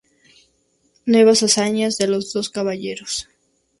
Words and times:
Nuevas 1.05 1.43
hazañas 1.43 1.99
de 1.99 2.07
los 2.07 2.33
dos 2.33 2.49
caballeros. 2.49 3.29